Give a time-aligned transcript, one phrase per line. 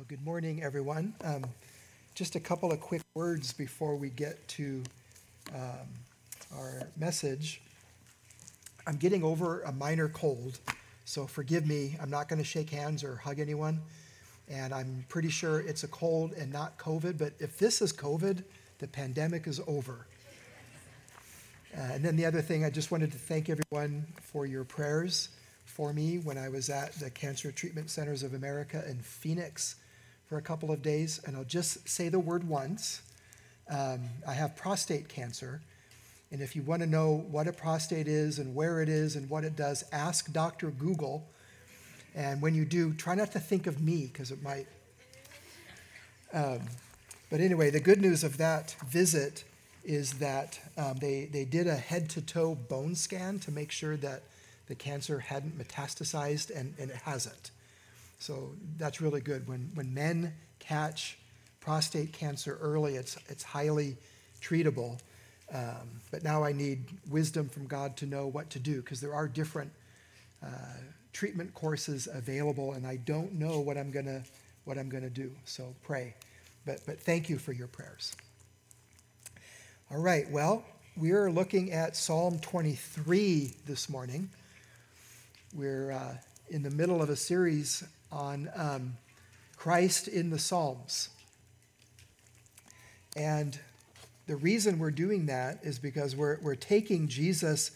[0.00, 1.12] Well, good morning, everyone.
[1.22, 1.44] Um,
[2.14, 4.82] just a couple of quick words before we get to
[5.54, 5.86] um,
[6.56, 7.60] our message.
[8.86, 10.58] I'm getting over a minor cold,
[11.04, 11.98] so forgive me.
[12.00, 13.78] I'm not going to shake hands or hug anyone,
[14.48, 17.18] and I'm pretty sure it's a cold and not COVID.
[17.18, 18.42] But if this is COVID,
[18.78, 20.06] the pandemic is over.
[21.76, 25.28] Uh, and then the other thing, I just wanted to thank everyone for your prayers
[25.66, 29.76] for me when I was at the Cancer Treatment Centers of America in Phoenix
[30.30, 33.02] for a couple of days, and I'll just say the word once.
[33.68, 35.60] Um, I have prostate cancer,
[36.30, 39.28] and if you want to know what a prostate is and where it is and
[39.28, 40.70] what it does, ask Dr.
[40.70, 41.26] Google.
[42.14, 44.68] And when you do, try not to think of me because it might.
[46.32, 46.60] Um,
[47.28, 49.42] but anyway, the good news of that visit
[49.82, 53.96] is that um, they, they did a head to toe bone scan to make sure
[53.96, 54.22] that
[54.68, 57.50] the cancer hadn't metastasized, and, and it hasn't.
[58.20, 59.48] So that's really good.
[59.48, 61.18] When, when men catch
[61.60, 63.96] prostate cancer early, it's, it's highly
[64.40, 64.98] treatable.
[65.52, 69.14] Um, but now I need wisdom from God to know what to do because there
[69.14, 69.72] are different
[70.42, 70.46] uh,
[71.12, 74.22] treatment courses available, and I don't know what I'm gonna
[74.64, 75.32] what I'm gonna do.
[75.44, 76.14] So pray.
[76.64, 78.14] But but thank you for your prayers.
[79.90, 80.30] All right.
[80.30, 80.64] Well,
[80.96, 84.30] we are looking at Psalm 23 this morning.
[85.52, 86.14] We're uh,
[86.50, 88.96] in the middle of a series on um,
[89.56, 91.08] Christ in the Psalms.
[93.16, 93.56] And
[94.26, 97.70] the reason we're doing that is because we're, we're taking Jesus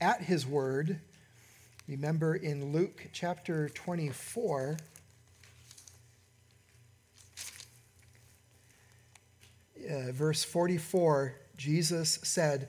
[0.00, 1.00] at his word.
[1.88, 4.76] Remember in Luke chapter 24,
[9.90, 12.68] uh, verse 44, Jesus said,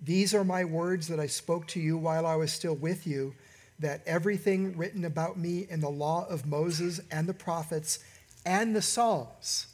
[0.00, 3.34] These are my words that I spoke to you while I was still with you
[3.78, 7.98] that everything written about me in the law of Moses and the prophets
[8.44, 9.66] and the Psalms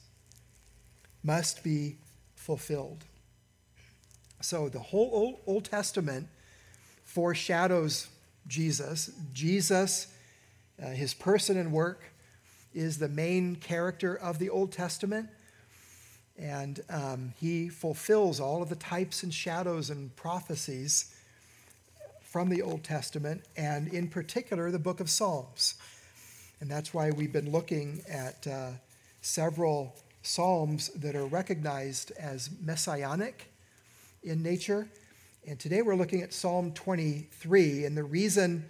[1.23, 1.97] must be
[2.35, 3.05] fulfilled.
[4.41, 6.27] So the whole Old, Testament
[7.05, 8.09] foreshadows
[8.49, 9.11] Jesus.
[9.33, 10.09] Jesus,
[10.83, 12.03] uh, his person and work,
[12.75, 15.29] is the main character of the Old Testament.
[16.37, 21.12] And um, he fulfills all of the types and shadows and prophecies
[22.33, 25.75] from the Old Testament, and in particular, the book of Psalms.
[26.61, 28.71] And that's why we've been looking at uh,
[29.21, 33.53] several Psalms that are recognized as messianic
[34.23, 34.89] in nature.
[35.47, 37.85] And today we're looking at Psalm 23.
[37.85, 38.65] And the reason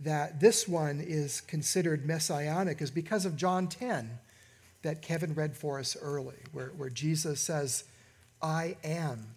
[0.00, 4.10] that this one is considered messianic is because of John 10
[4.82, 7.84] that Kevin read for us early, where, where Jesus says,
[8.42, 9.28] I am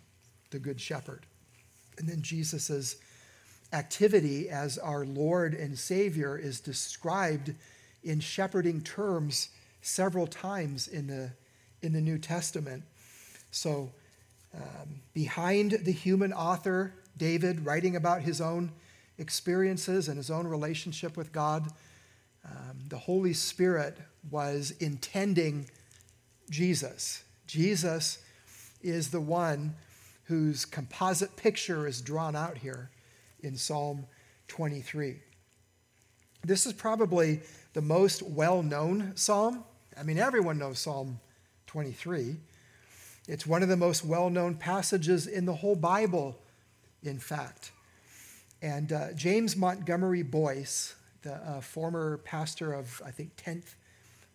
[0.49, 1.27] the good shepherd.
[1.99, 2.95] And then Jesus says,
[3.73, 7.53] activity as our Lord and Savior is described
[8.03, 9.49] in shepherding terms
[9.81, 11.31] several times in the,
[11.81, 12.83] in the New Testament.
[13.51, 13.91] So,
[14.55, 18.71] um, behind the human author, David, writing about his own
[19.17, 21.67] experiences and his own relationship with God,
[22.45, 23.97] um, the Holy Spirit
[24.31, 25.69] was intending
[26.49, 27.23] Jesus.
[27.45, 28.19] Jesus
[28.81, 29.75] is the one
[30.25, 32.89] whose composite picture is drawn out here
[33.41, 34.05] in Psalm
[34.47, 35.17] 23.
[36.43, 37.41] This is probably
[37.73, 39.63] the most well known psalm.
[39.99, 41.19] I mean, everyone knows Psalm
[41.67, 42.37] 23.
[43.27, 46.37] It's one of the most well known passages in the whole Bible,
[47.03, 47.71] in fact.
[48.61, 53.75] And uh, James Montgomery Boice, the uh, former pastor of, I think, 10th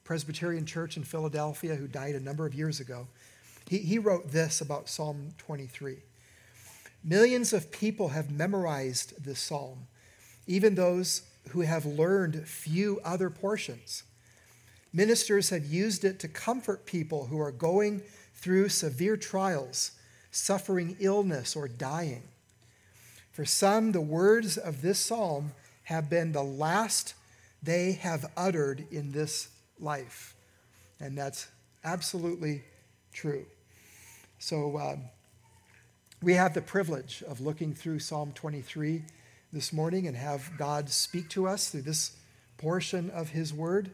[0.05, 3.07] Presbyterian Church in Philadelphia, who died a number of years ago,
[3.69, 5.97] he, he wrote this about Psalm 23.
[7.05, 9.87] Millions of people have memorized this psalm,
[10.47, 14.05] even those who have learned few other portions.
[14.93, 18.03] Ministers have used it to comfort people who are going
[18.35, 19.93] through severe trials,
[20.31, 22.23] suffering illness, or dying.
[23.33, 25.53] For some, the words of this psalm
[25.85, 27.15] have been the last
[27.63, 29.49] they have uttered in this
[29.81, 30.35] life.
[31.01, 31.49] And that's
[31.85, 32.63] absolutely
[33.13, 33.47] true.
[34.39, 35.05] So, um,
[36.23, 39.03] we have the privilege of looking through Psalm 23
[39.53, 42.13] this morning and have God speak to us through this
[42.59, 43.91] portion of his word.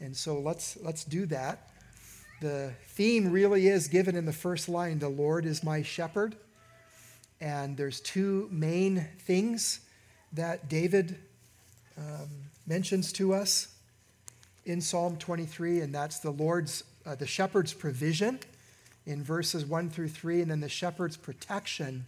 [0.00, 1.70] And so let's let's do that.
[2.40, 6.34] The theme really is given in the first line, the Lord is my shepherd.
[7.40, 9.80] And there's two main things
[10.32, 11.18] that David
[11.96, 12.28] um,
[12.66, 13.68] mentions to us
[14.64, 18.40] in Psalm 23, and that's the Lord's, uh, the shepherd's provision
[19.08, 22.04] in verses 1 through 3, and then the shepherd's protection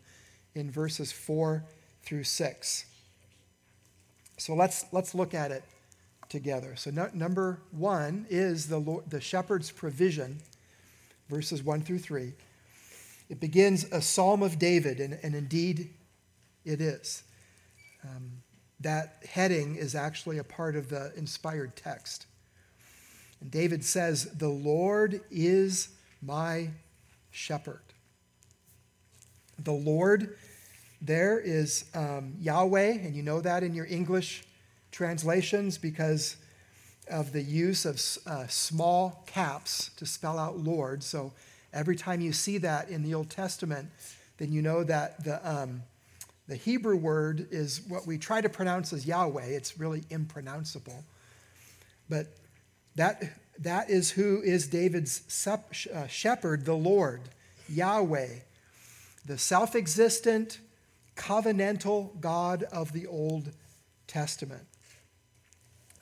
[0.55, 1.65] in verses 4
[2.03, 2.85] through 6.
[4.37, 5.65] So let's, let's look at it
[6.29, 6.77] together.
[6.77, 10.41] So, no, number one is the, Lord, the shepherd's provision,
[11.31, 12.35] verses 1 through 3.
[13.31, 15.89] It begins a psalm of David, and, and indeed
[16.67, 17.23] it is.
[18.05, 18.43] Um,
[18.81, 22.27] that heading is actually a part of the inspired text.
[23.41, 25.89] And David says, The Lord is
[26.21, 26.69] my
[27.31, 27.83] shepherd.
[29.59, 30.37] The Lord
[31.03, 34.45] there is um, Yahweh, and you know that in your English
[34.93, 36.37] translations because
[37.09, 41.03] of the use of uh, small caps to spell out Lord.
[41.03, 41.33] So
[41.73, 43.89] every time you see that in the Old Testament,
[44.37, 45.83] then you know that the, um,
[46.49, 49.47] the Hebrew word is what we try to pronounce as Yahweh.
[49.47, 51.05] It's really impronounceable.
[52.09, 52.27] But
[52.97, 53.23] that,
[53.61, 57.21] that is who is David's uh, shepherd, the Lord,
[57.69, 58.29] Yahweh,
[59.27, 60.59] the self existent,
[61.15, 63.53] covenantal God of the Old
[64.07, 64.67] Testament.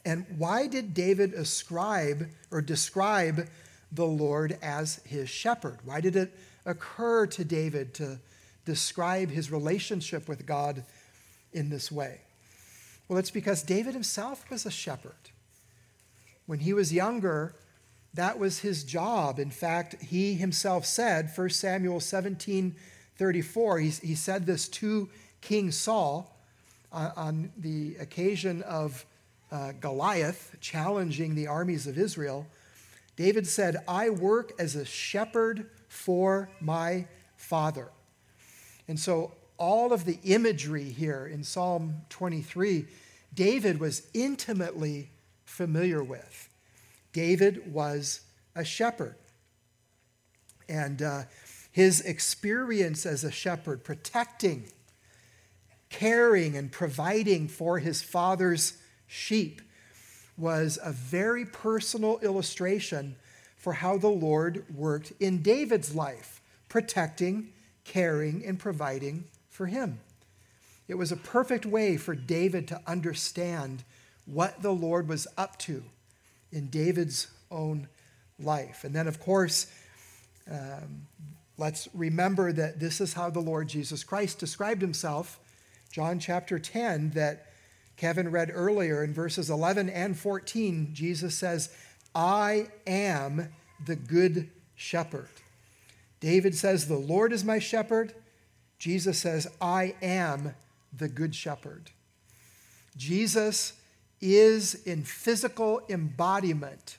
[0.05, 3.49] And why did David ascribe or describe
[3.91, 5.81] the Lord as his shepherd?
[5.85, 6.33] Why did it
[6.65, 8.21] occur to David to
[8.65, 10.85] describe his relationship with God
[11.53, 12.21] in this way?
[13.09, 15.31] Well, it's because David himself was a shepherd.
[16.49, 17.55] When he was younger,
[18.15, 19.39] that was his job.
[19.39, 22.75] In fact, he himself said, 1 Samuel 17
[23.19, 25.11] 34, he, he said this to
[25.43, 26.35] King Saul
[26.91, 29.05] on, the occasion of
[29.53, 32.47] uh, Goliath challenging the armies of Israel,
[33.15, 37.91] David said, I work as a shepherd for my father.
[38.89, 42.87] And so, all of the imagery here in Psalm 23,
[43.35, 45.11] David was intimately
[45.49, 46.49] familiar with.
[47.13, 48.21] David was
[48.55, 49.17] a shepherd.
[50.69, 51.23] And uh,
[51.73, 54.71] his experience as a shepherd, protecting,
[55.89, 58.75] caring, and providing for his father's
[59.07, 59.63] sheep
[60.37, 63.17] was a very personal illustration
[63.57, 67.49] for how the Lord worked in David's life, protecting,
[67.85, 69.99] caring, and providing for him.
[70.87, 73.83] It was a perfect way for David to understand
[74.31, 75.83] what the Lord was up to
[76.53, 77.89] in David's own
[78.39, 78.85] life.
[78.85, 79.67] And then, of course,
[80.51, 81.07] um,
[81.57, 85.41] let's remember that this is how the Lord Jesus Christ described himself.
[85.91, 87.47] John chapter 10, that
[87.97, 91.71] Kevin read earlier in verses 11 and 14, Jesus says,
[92.15, 93.49] I am
[93.85, 95.29] the good shepherd.
[96.21, 98.15] David says, The Lord is my shepherd.
[98.79, 100.55] Jesus says, I am
[100.97, 101.91] the good shepherd.
[102.97, 103.73] Jesus
[104.21, 106.99] is in physical embodiment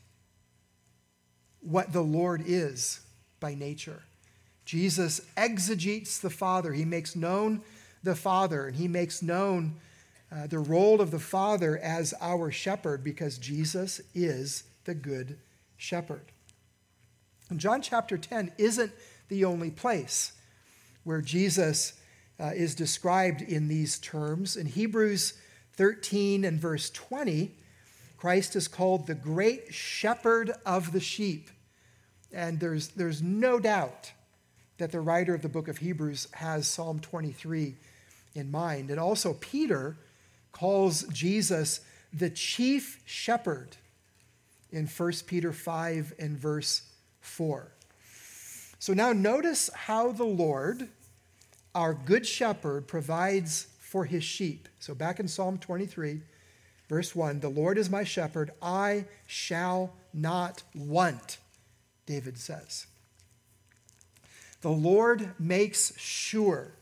[1.62, 3.02] what the Lord is
[3.40, 4.04] by nature.
[4.66, 6.74] Jesus exegetes the Father.
[6.74, 7.62] He makes known
[8.04, 9.76] the Father, and he makes known
[10.32, 15.38] uh, the role of the Father as our shepherd because Jesus is the good
[15.76, 16.32] shepherd.
[17.50, 18.92] And John chapter 10 isn't
[19.28, 20.34] the only place
[21.04, 21.94] where Jesus
[22.40, 24.56] uh, is described in these terms.
[24.56, 25.34] In Hebrews
[25.80, 27.52] 13 and verse 20,
[28.18, 31.50] Christ is called the great shepherd of the sheep.
[32.34, 34.12] And there's, there's no doubt
[34.78, 37.76] that the writer of the book of Hebrews has Psalm 23
[38.36, 38.90] in mind.
[38.90, 39.96] And also, Peter
[40.52, 41.80] calls Jesus
[42.12, 43.78] the chief shepherd
[44.74, 46.82] in 1 Peter 5 and verse
[47.22, 47.72] 4.
[48.80, 50.90] So now notice how the Lord,
[51.74, 54.70] our good shepherd, provides for his sheep.
[54.80, 56.22] So back in Psalm 23,
[56.88, 61.40] verse 1 The Lord is my shepherd, I shall not want,
[62.06, 62.86] David says.
[64.62, 66.74] The Lord makes sure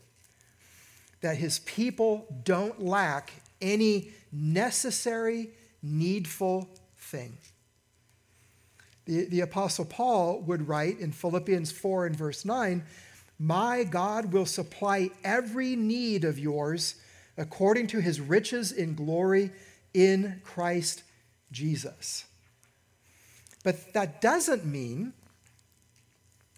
[1.22, 5.48] that his people don't lack any necessary,
[5.82, 7.38] needful thing.
[9.06, 12.84] The, the Apostle Paul would write in Philippians 4 and verse 9,
[13.38, 16.96] My God will supply every need of yours
[17.36, 19.52] according to his riches in glory
[19.94, 21.04] in Christ
[21.52, 22.24] Jesus.
[23.62, 25.12] But that doesn't mean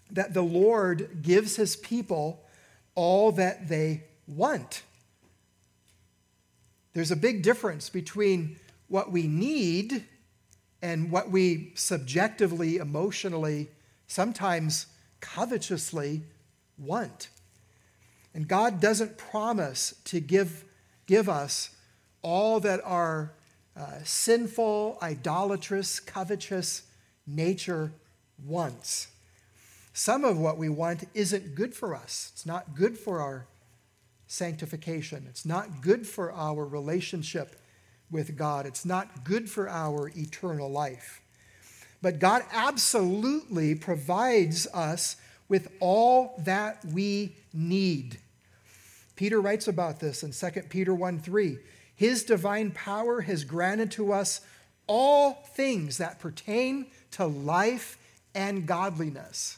[0.09, 2.43] that the Lord gives his people
[2.95, 4.83] all that they want.
[6.93, 8.57] There's a big difference between
[8.87, 10.03] what we need
[10.81, 13.69] and what we subjectively, emotionally,
[14.07, 14.87] sometimes
[15.21, 16.23] covetously
[16.81, 17.29] want.
[18.33, 20.65] And God doesn't promise to give,
[21.05, 21.69] give us
[22.21, 23.33] all that our
[23.75, 26.83] uh, sinful, idolatrous, covetous
[27.27, 27.91] nature
[28.45, 29.07] wants.
[29.93, 32.31] Some of what we want isn't good for us.
[32.33, 33.47] It's not good for our
[34.27, 35.25] sanctification.
[35.29, 37.57] It's not good for our relationship
[38.09, 38.65] with God.
[38.65, 41.21] It's not good for our eternal life.
[42.01, 45.17] But God absolutely provides us
[45.51, 48.17] with all that we need.
[49.17, 51.57] Peter writes about this in 2 Peter 1 3.
[51.93, 54.39] His divine power has granted to us
[54.87, 57.97] all things that pertain to life
[58.33, 59.57] and godliness.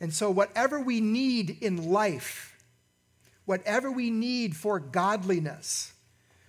[0.00, 2.60] And so, whatever we need in life,
[3.44, 5.92] whatever we need for godliness,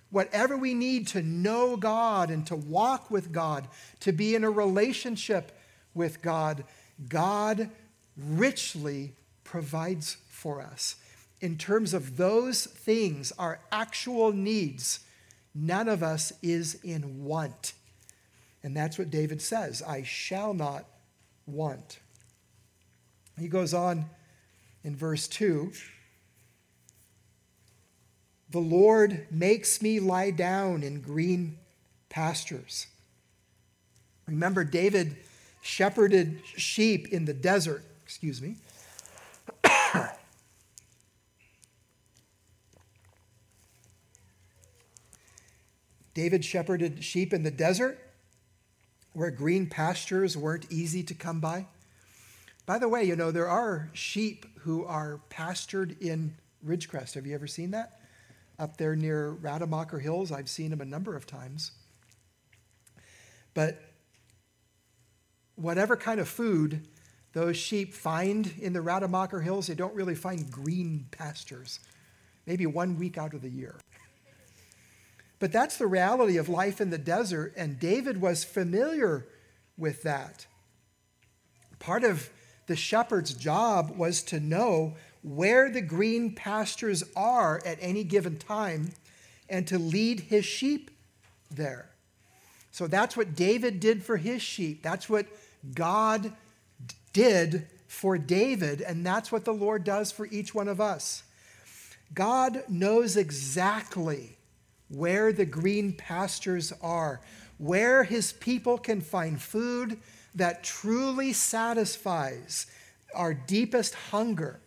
[0.09, 3.67] whatever we need to know God and to walk with God,
[3.99, 5.51] to be in a relationship
[5.93, 6.63] with God,
[7.07, 7.69] God
[8.17, 10.95] richly provides for us.
[11.41, 15.01] In terms of those things, our actual needs,
[15.53, 17.73] none of us is in want.
[18.63, 20.85] And that's what David says I shall not
[21.45, 21.99] want.
[23.37, 24.05] He goes on
[24.83, 25.71] in verse 2
[28.53, 31.57] the Lord makes me lie down in green
[32.07, 32.85] pastures.
[34.27, 35.17] Remember, David
[35.63, 37.83] shepherded sheep in the desert.
[38.13, 38.57] Excuse me.
[46.13, 47.97] David shepherded sheep in the desert
[49.13, 51.65] where green pastures weren't easy to come by.
[52.67, 57.15] By the way, you know, there are sheep who are pastured in Ridgecrest.
[57.15, 57.99] Have you ever seen that?
[58.59, 60.31] up there near Rademacher Hills.
[60.31, 61.71] I've seen them a number of times.
[63.55, 63.81] But
[65.55, 66.87] whatever kind of food
[67.33, 71.79] those sheep find in the Rademacher Hills, they don't really find green pastures,
[72.45, 73.75] maybe one week out of the year.
[75.39, 79.27] But that's the reality of life in the desert, and David was familiar
[79.77, 80.45] with that.
[81.79, 82.29] Part of
[82.67, 88.91] the shepherd's job was to know where the green pastures are at any given time
[89.49, 90.91] and to lead his sheep
[91.49, 91.89] there.
[92.71, 94.81] So that's what David did for his sheep.
[94.81, 95.25] That's what
[95.75, 96.31] God
[97.13, 101.23] did for David, and that's what the Lord does for each one of us.
[102.13, 104.37] God knows exactly
[104.89, 107.21] where the green pastures are,
[107.57, 109.99] where his people can find food
[110.35, 112.67] that truly satisfies
[113.15, 114.59] our deepest hunger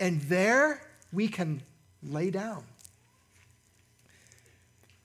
[0.00, 1.62] and there we can
[2.02, 2.64] lay down.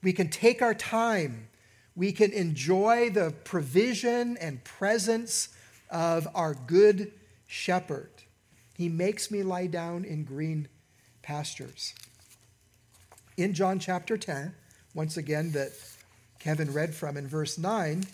[0.01, 1.47] We can take our time.
[1.95, 5.49] We can enjoy the provision and presence
[5.93, 7.13] of our good
[7.47, 8.09] shepherd.
[8.75, 10.67] He makes me lie down in green
[11.21, 11.93] pastures.
[13.37, 14.53] In John chapter 10,
[14.95, 15.71] once again, that
[16.39, 18.05] Kevin read from in verse 9,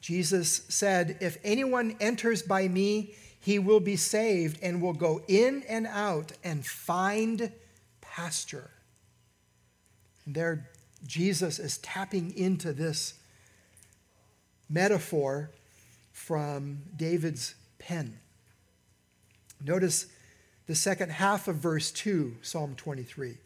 [0.00, 5.64] Jesus said, If anyone enters by me, he will be saved and will go in
[5.68, 7.50] and out and find
[8.00, 8.70] pasture.
[10.26, 10.68] And there,
[11.06, 13.14] Jesus is tapping into this
[14.68, 15.50] metaphor
[16.20, 18.18] from David's pen.
[19.64, 20.06] Notice
[20.66, 23.38] the second half of verse 2, Psalm 23.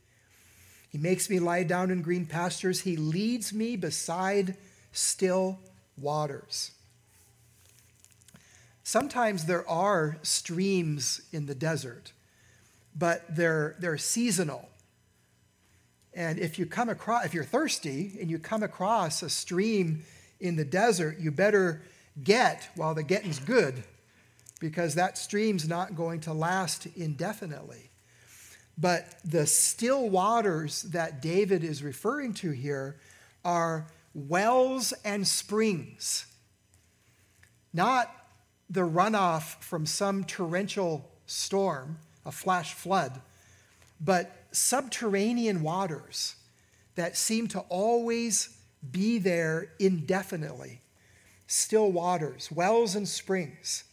[0.91, 2.81] He makes me lie down in green pastures.
[2.81, 4.57] He leads me beside
[4.93, 5.61] still
[5.97, 6.73] waters.
[8.83, 12.13] Sometimes there are streams in the desert,
[12.95, 14.69] but they're, they're seasonal.
[16.13, 20.03] And if you come across, if you're thirsty and you come across a stream
[20.41, 21.81] in the desert, you better
[22.23, 23.83] get while the getting's good,
[24.61, 27.91] because that stream's not going to last indefinitely.
[28.77, 32.97] But the still waters that David is referring to here
[33.45, 36.27] are wells and springs,
[37.73, 38.11] not
[38.71, 43.21] the runoff from some torrential storm, a flash flood,
[44.01, 46.37] but subterranean waters
[46.95, 48.57] that seem to always
[48.91, 50.81] be there indefinitely.
[51.47, 53.85] Still waters, wells and springs.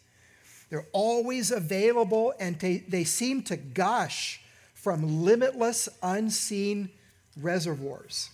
[0.70, 4.42] They're always available and they, they seem to gush
[4.74, 6.90] from limitless, unseen
[7.38, 8.30] reservoirs,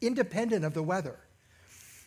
[0.00, 1.18] independent of the weather.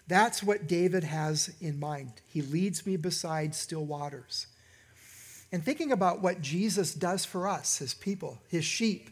[0.07, 2.13] That's what David has in mind.
[2.27, 4.47] He leads me beside still waters.
[5.51, 9.09] And thinking about what Jesus does for us, his people, his sheep,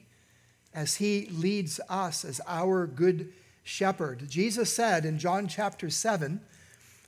[0.74, 3.32] as he leads us as our good
[3.66, 4.30] shepherd.
[4.30, 6.40] Jesus said in John chapter 7,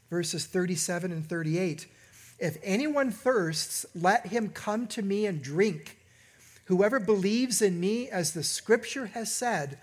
[0.09, 1.87] verses 37 and 38,
[2.39, 5.99] If anyone thirsts, let him come to me and drink.
[6.65, 9.77] Whoever believes in me, as the scripture has said,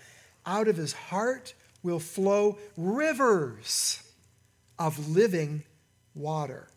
[0.45, 4.03] out of his heart will flow rivers
[4.77, 5.63] of living
[6.13, 6.67] water.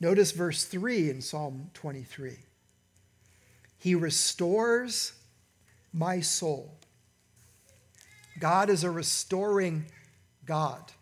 [0.00, 2.36] Notice verse 3 in Psalm 23.
[3.78, 5.12] He restores
[5.92, 6.76] my soul.
[8.38, 9.86] God is a restoring
[10.44, 10.92] God.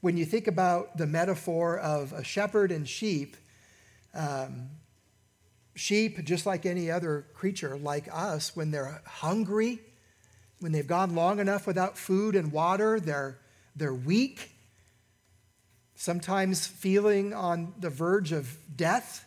[0.00, 3.36] When you think about the metaphor of a shepherd and sheep,
[4.14, 4.70] um,
[5.74, 9.80] sheep, just like any other creature like us, when they're hungry,
[10.60, 13.38] when they've gone long enough without food and water, they're,
[13.76, 14.50] they're weak,
[15.94, 19.24] sometimes feeling on the verge of death.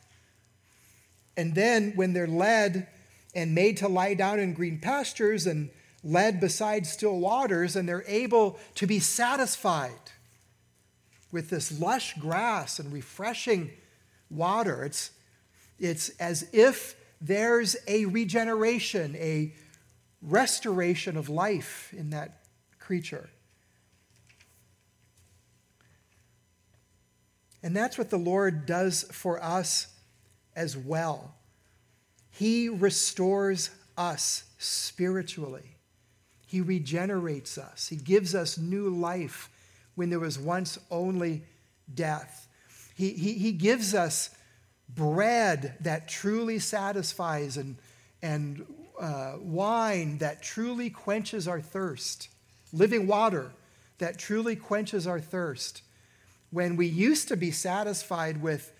[1.37, 2.87] And then when they're led
[3.33, 5.69] and made to lie down in green pastures and
[6.05, 9.91] led beside still waters, and they're able to be satisfied
[11.31, 13.71] with this lush grass and refreshing
[14.29, 14.85] water.
[14.85, 15.11] It's,
[15.79, 19.53] it's as if there's a regeneration, a
[20.21, 22.43] restoration of life in that
[22.79, 23.29] creature.
[27.63, 29.87] And that's what the Lord does for us
[30.55, 31.33] as well.
[32.29, 35.74] He restores us spiritually.
[36.45, 37.87] He regenerates us.
[37.87, 39.49] He gives us new life
[39.95, 41.43] when there was once only
[41.93, 42.47] death.
[42.95, 44.29] He, he, he gives us
[44.89, 47.77] bread that truly satisfies and,
[48.21, 48.65] and
[48.99, 52.29] uh, wine that truly quenches our thirst,
[52.71, 53.51] living water
[53.97, 55.81] that truly quenches our thirst.
[56.51, 58.73] When we used to be satisfied with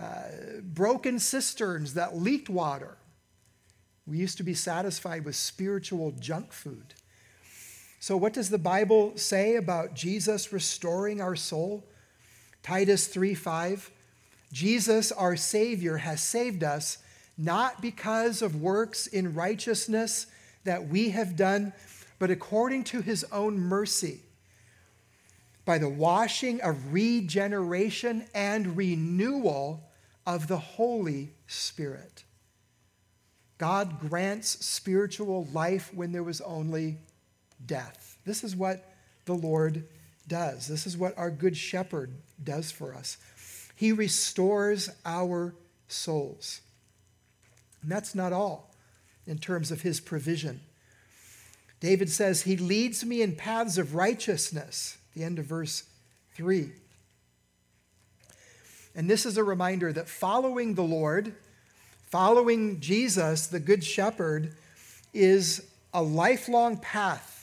[0.00, 0.22] uh,
[0.62, 2.96] broken cisterns that leaked water,
[4.06, 6.94] we used to be satisfied with spiritual junk food.
[7.98, 11.84] So, what does the Bible say about Jesus restoring our soul?
[12.62, 13.90] Titus 3 5.
[14.52, 16.98] Jesus, our Savior, has saved us
[17.36, 20.26] not because of works in righteousness
[20.64, 21.72] that we have done,
[22.18, 24.20] but according to his own mercy,
[25.64, 29.82] by the washing of regeneration and renewal
[30.26, 32.24] of the Holy Spirit.
[33.58, 36.98] God grants spiritual life when there was only
[37.64, 38.18] death.
[38.24, 38.92] This is what
[39.24, 39.84] the Lord
[40.28, 40.66] does.
[40.66, 43.16] This is what our good shepherd does for us.
[43.74, 45.54] He restores our
[45.88, 46.60] souls.
[47.82, 48.74] And that's not all
[49.26, 50.60] in terms of his provision.
[51.80, 55.84] David says, He leads me in paths of righteousness, the end of verse
[56.34, 56.72] 3.
[58.94, 61.34] And this is a reminder that following the Lord,
[62.06, 64.54] following Jesus, the Good Shepherd,
[65.12, 67.36] is a lifelong path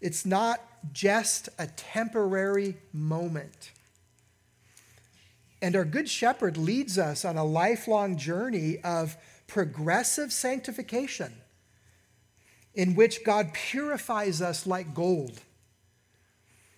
[0.00, 0.60] it's not
[0.92, 3.72] just a temporary moment.
[5.60, 9.16] And our Good Shepherd leads us on a lifelong journey of
[9.48, 11.32] progressive sanctification
[12.74, 15.40] in which God purifies us like gold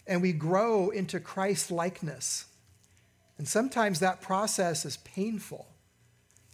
[0.07, 2.47] and we grow into Christ likeness.
[3.37, 5.67] And sometimes that process is painful,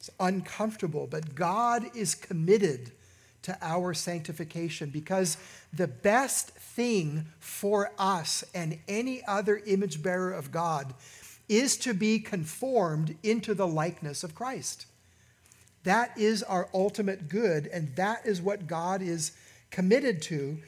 [0.06, 2.92] it's uncomfortable, but God is committed
[3.42, 5.36] to our sanctification because
[5.72, 10.94] the best thing for us and any other image bearer of God
[11.48, 14.86] is to be conformed into the likeness of Christ.
[15.82, 19.32] That is our ultimate good, and that is what God is
[19.72, 20.58] committed to.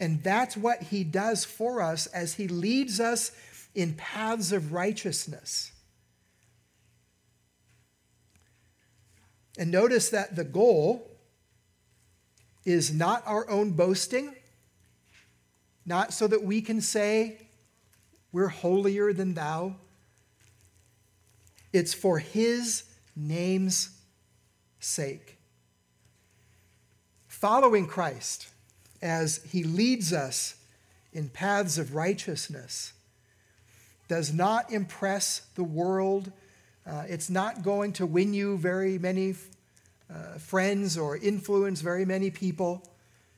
[0.00, 3.32] And that's what He does for us as He leads us
[3.74, 5.72] in paths of righteousness.
[9.58, 11.10] And notice that the goal
[12.64, 14.34] is not our own boasting,
[15.86, 17.38] not so that we can say
[18.32, 19.76] we're holier than thou.
[21.72, 23.90] It's for his name's
[24.80, 25.38] sake.
[27.28, 28.48] Following Christ
[29.00, 30.56] as he leads us
[31.12, 32.92] in paths of righteousness
[34.08, 36.32] does not impress the world.
[36.86, 39.34] Uh, it's not going to win you very many
[40.08, 42.82] uh, friends or influence very many people.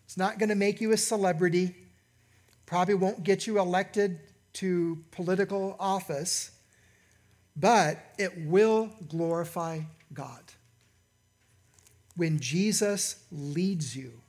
[0.05, 1.75] It's not going to make you a celebrity.
[2.67, 4.21] Probably won't get you elected
[4.55, 6.51] to political office,
[7.57, 9.81] but it will glorify
[10.13, 10.43] God.
[12.17, 14.21] When Jesus leads you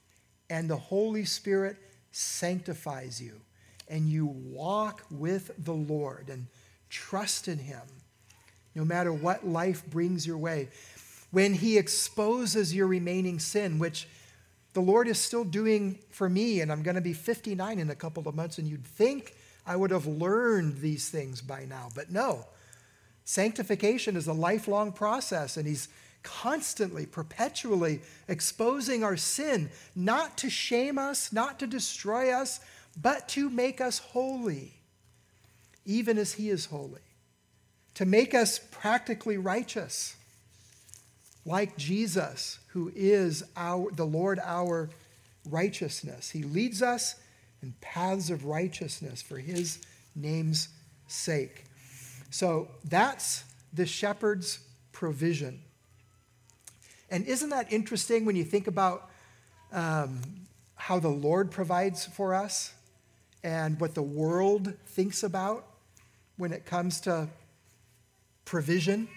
[0.50, 1.78] and the Holy Spirit
[2.12, 3.42] sanctifies you,
[3.90, 6.46] and you walk with the Lord and
[6.90, 7.82] trust in Him,
[8.76, 10.70] no matter what life brings your way
[11.32, 14.08] when He exposes your remaining sin, which
[14.74, 17.96] the Lord is still doing for me, and I'm going to be 59 in a
[17.96, 22.12] couple of months, and you'd think I would have learned these things by now, but
[22.12, 22.48] no.
[23.26, 25.90] Sanctification is a lifelong process, and He's
[26.24, 32.60] constantly, perpetually exposing our sin, not to shame us, not to destroy us,
[33.00, 34.74] but to make us holy,
[35.86, 37.02] even as He is holy,
[38.00, 40.16] to make us practically righteous.
[41.46, 44.90] like Jesus, who is our, the Lord our
[45.50, 46.30] righteousness.
[46.30, 47.16] He leads us
[47.62, 49.80] in paths of righteousness for his
[50.16, 50.70] name's
[51.08, 51.66] sake.
[52.30, 54.60] So that's the shepherd's
[54.92, 55.62] provision.
[57.10, 59.10] And isn't that interesting when you think about
[59.74, 60.22] um,
[60.76, 62.74] how the Lord provides for us
[63.44, 65.66] and what the world thinks about
[66.38, 67.28] when it comes to
[68.50, 69.08] provision?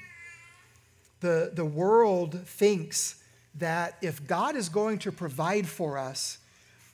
[1.20, 3.16] The, the world thinks
[3.54, 6.38] that if God is going to provide for us,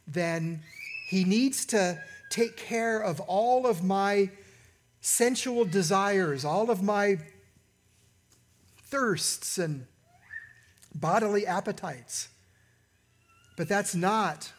[0.06, 0.60] then
[1.08, 4.30] he needs to take care of all of my
[5.00, 7.18] sensual desires, all of my
[8.84, 9.86] thirsts and
[10.94, 12.28] bodily appetites.
[13.56, 14.52] But that's not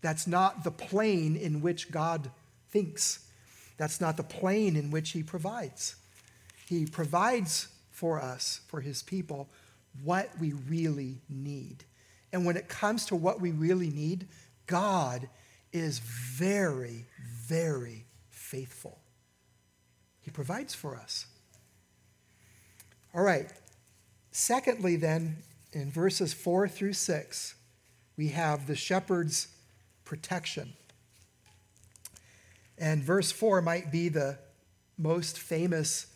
[0.00, 2.30] that's not the plane in which God
[2.70, 3.20] thinks.
[3.76, 5.94] That's not the plane in which he provides.
[6.78, 9.50] He provides for us, for his people,
[10.02, 11.84] what we really need.
[12.32, 14.26] And when it comes to what we really need,
[14.66, 15.28] God
[15.70, 17.04] is very,
[17.46, 19.00] very faithful.
[20.22, 21.26] He provides for us.
[23.14, 23.50] All right.
[24.30, 25.42] Secondly, then,
[25.74, 27.54] in verses 4 through 6,
[28.16, 29.48] we have the shepherd's
[30.06, 30.72] protection.
[32.78, 34.38] And verse 4 might be the
[34.96, 36.06] most famous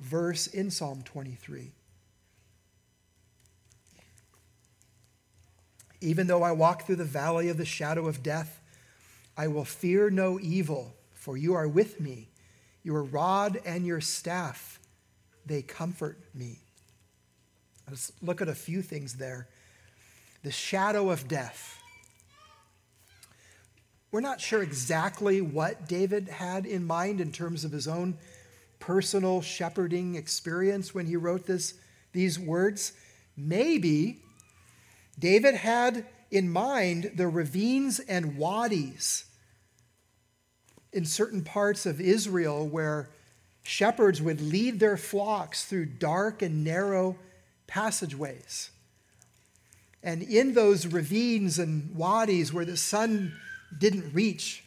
[0.00, 1.72] verse in Psalm 23.
[6.00, 8.60] Even though I walk through the valley of the shadow of death,
[9.36, 12.28] I will fear no evil, for you are with me.
[12.82, 14.80] Your rod and your staff,
[15.44, 16.58] they comfort me.
[17.88, 19.48] Let's look at a few things there.
[20.42, 21.78] The shadow of death.
[24.10, 28.16] We're not sure exactly what David had in mind in terms of his own
[28.80, 31.74] personal shepherding experience when he wrote this,
[32.12, 32.92] these words.
[33.36, 34.18] Maybe
[35.18, 39.26] David had in mind the ravines and wadis
[40.92, 43.10] in certain parts of Israel where
[43.62, 47.16] shepherds would lead their flocks through dark and narrow
[47.66, 48.70] passageways.
[50.02, 53.34] And in those ravines and wadis where the sun
[53.76, 54.64] didn't reach,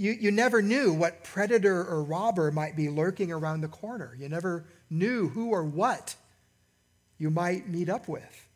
[0.00, 4.16] you, you never knew what predator or robber might be lurking around the corner.
[4.18, 6.16] You never knew who or what
[7.18, 8.48] you might meet up with.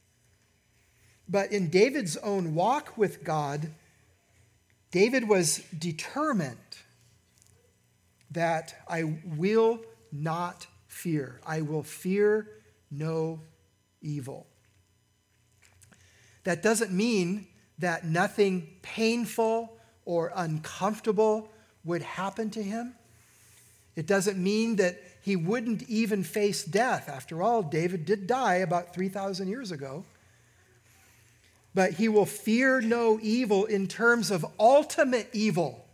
[1.29, 3.69] But in David's own walk with God,
[4.91, 6.57] David was determined
[8.31, 11.43] that I will not fear.
[11.47, 12.49] I will fear
[12.91, 13.41] no
[14.01, 14.47] evil.
[16.45, 17.49] That doesn't mean
[17.81, 19.74] that nothing painful
[20.05, 21.51] or uncomfortable
[21.85, 22.95] would happen to him.
[23.97, 27.09] It doesn't mean that he wouldn't even face death.
[27.09, 30.05] After all, David did die about 3,000 years ago.
[31.75, 35.85] But he will fear no evil in terms of ultimate evil,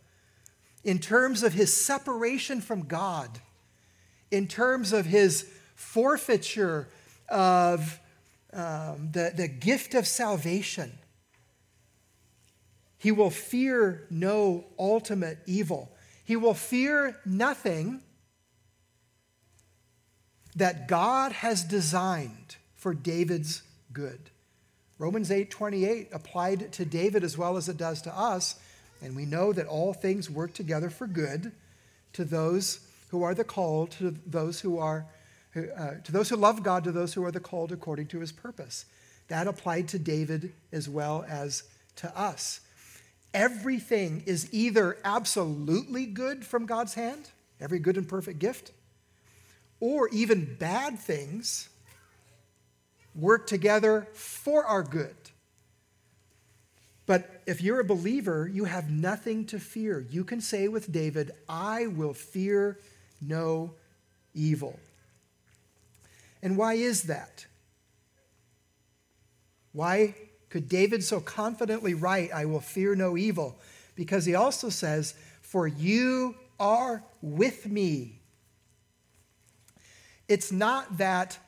[0.84, 3.40] in terms of his separation from God,
[4.30, 6.88] in terms of his forfeiture
[7.28, 7.98] of
[8.52, 10.92] um, the, the gift of salvation.
[13.00, 15.90] He will fear no ultimate evil.
[16.22, 18.02] He will fear nothing
[20.54, 24.28] that God has designed for David's good.
[24.98, 28.56] Romans 8:28 applied to David as well as it does to us,
[29.00, 31.52] and we know that all things work together for good
[32.12, 35.06] to those who are the called, to those who are
[35.56, 38.30] uh, to those who love God, to those who are the called according to his
[38.30, 38.84] purpose.
[39.28, 41.62] That applied to David as well as
[41.96, 42.60] to us
[43.32, 48.72] everything is either absolutely good from God's hand, every good and perfect gift,
[49.80, 51.68] or even bad things
[53.14, 55.16] work together for our good.
[57.06, 60.06] But if you're a believer, you have nothing to fear.
[60.10, 62.78] You can say with David, I will fear
[63.20, 63.72] no
[64.32, 64.78] evil.
[66.42, 67.46] And why is that?
[69.72, 70.14] Why
[70.50, 73.58] could David so confidently write, I will fear no evil?
[73.94, 78.20] Because he also says, For you are with me.
[80.28, 81.38] It's not that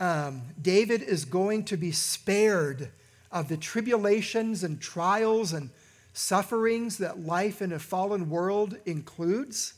[0.00, 2.90] um, David is going to be spared
[3.30, 5.70] of the tribulations and trials and
[6.12, 9.74] sufferings that life in a fallen world includes.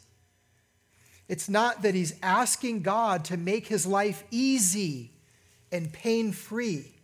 [1.28, 5.12] It's not that he's asking God to make his life easy
[5.70, 6.97] and pain free.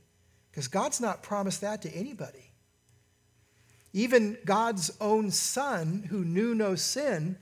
[0.55, 2.53] Because God's not promised that to anybody.
[3.93, 7.37] Even God's own Son, who knew no sin,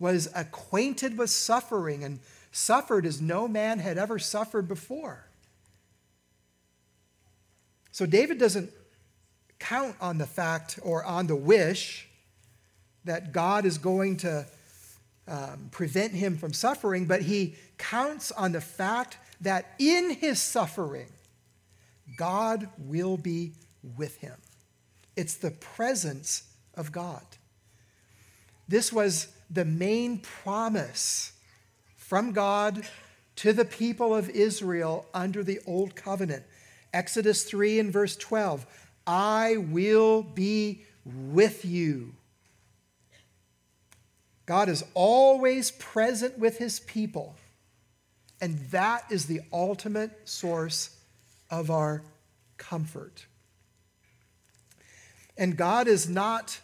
[0.00, 2.18] was acquainted with suffering and
[2.50, 5.28] suffered as no man had ever suffered before.
[7.92, 8.72] So David doesn't
[9.60, 12.08] count on the fact or on the wish
[13.04, 14.44] that God is going to
[15.28, 21.06] um, prevent him from suffering, but he counts on the fact that in his suffering,
[22.16, 23.52] God will be
[23.96, 24.36] with him.
[25.16, 27.24] It's the presence of God.
[28.68, 31.32] This was the main promise
[31.96, 32.86] from God
[33.36, 36.44] to the people of Israel under the Old Covenant.
[36.92, 38.66] Exodus 3 and verse 12
[39.06, 42.14] I will be with you.
[44.46, 47.36] God is always present with his people,
[48.40, 50.95] and that is the ultimate source
[51.50, 52.02] of our
[52.56, 53.26] comfort.
[55.36, 56.60] And God is not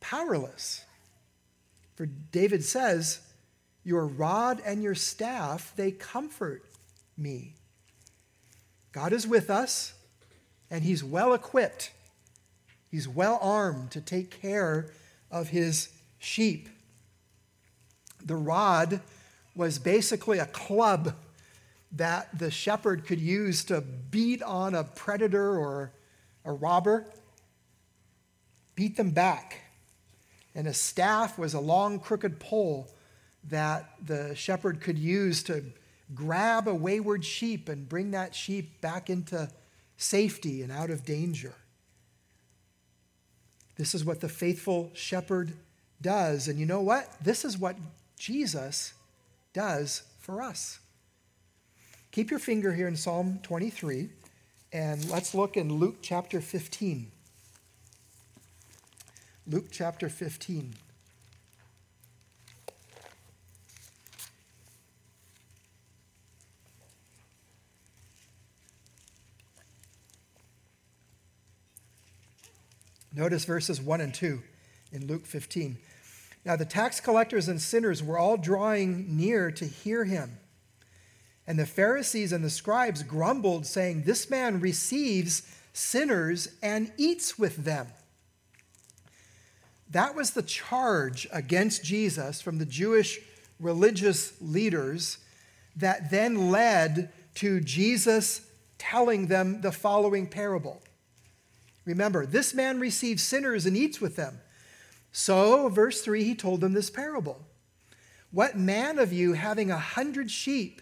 [0.00, 0.84] powerless.
[1.94, 3.20] For David says,
[3.84, 6.64] Your rod and your staff, they comfort
[7.16, 7.54] me.
[8.92, 9.94] God is with us,
[10.70, 11.92] and he's well equipped.
[12.90, 14.90] He's well armed to take care
[15.30, 16.68] of his sheep.
[18.22, 19.00] The rod
[19.56, 21.14] was basically a club
[21.92, 25.92] that the shepherd could use to beat on a predator or
[26.44, 27.06] a robber,
[28.74, 29.60] beat them back.
[30.54, 32.88] And a staff was a long, crooked pole
[33.48, 35.64] that the shepherd could use to
[36.14, 39.50] grab a wayward sheep and bring that sheep back into
[39.96, 41.54] safety and out of danger.
[43.76, 45.54] This is what the faithful shepherd
[46.00, 46.48] does.
[46.48, 47.08] And you know what?
[47.22, 47.76] This is what
[48.18, 48.92] Jesus
[49.52, 50.78] does for us.
[52.12, 54.10] Keep your finger here in Psalm 23,
[54.70, 57.10] and let's look in Luke chapter 15.
[59.46, 60.74] Luke chapter 15.
[73.14, 74.42] Notice verses 1 and 2
[74.92, 75.78] in Luke 15.
[76.44, 80.38] Now, the tax collectors and sinners were all drawing near to hear him.
[81.46, 87.64] And the Pharisees and the scribes grumbled, saying, This man receives sinners and eats with
[87.64, 87.88] them.
[89.90, 93.20] That was the charge against Jesus from the Jewish
[93.58, 95.18] religious leaders
[95.76, 98.46] that then led to Jesus
[98.78, 100.82] telling them the following parable.
[101.84, 104.40] Remember, this man receives sinners and eats with them.
[105.12, 107.40] So, verse 3, he told them this parable
[108.30, 110.81] What man of you, having a hundred sheep,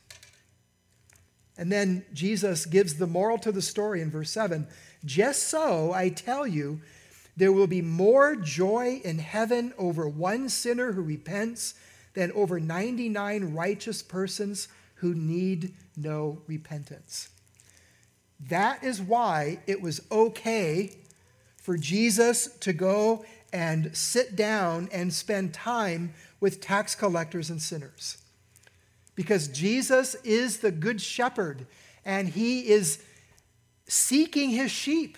[1.61, 4.67] And then Jesus gives the moral to the story in verse 7
[5.05, 6.81] Just so, I tell you,
[7.37, 11.75] there will be more joy in heaven over one sinner who repents
[12.15, 17.29] than over 99 righteous persons who need no repentance.
[18.49, 20.97] That is why it was okay
[21.57, 28.17] for Jesus to go and sit down and spend time with tax collectors and sinners.
[29.15, 31.67] Because Jesus is the good shepherd
[32.05, 33.03] and he is
[33.87, 35.17] seeking his sheep.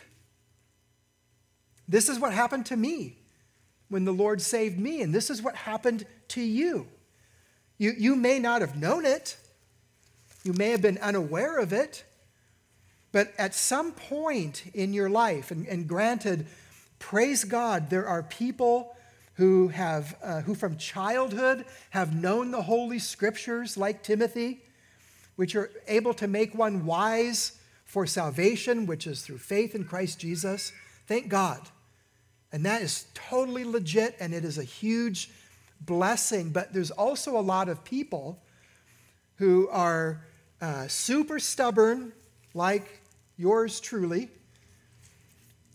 [1.87, 3.17] This is what happened to me
[3.89, 6.87] when the Lord saved me, and this is what happened to you.
[7.77, 9.37] You, you may not have known it,
[10.43, 12.03] you may have been unaware of it,
[13.11, 16.47] but at some point in your life, and, and granted,
[16.97, 18.95] praise God, there are people
[19.35, 24.61] who have uh, who from childhood have known the holy scriptures like timothy
[25.35, 30.19] which are able to make one wise for salvation which is through faith in christ
[30.19, 30.71] jesus.
[31.07, 31.61] Thank god.
[32.51, 35.31] And that is totally legit and it is a huge
[35.81, 36.51] blessing.
[36.51, 38.39] But there's also a lot of people
[39.35, 40.25] who are
[40.61, 42.13] uh, super stubborn
[42.53, 43.01] like
[43.37, 44.29] yours truly,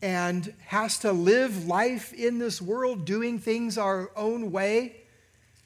[0.00, 4.96] and has to live life in this world doing things our own way,